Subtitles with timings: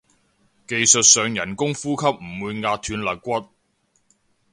[0.65, 3.49] 技術上人工呼吸唔會壓斷肋骨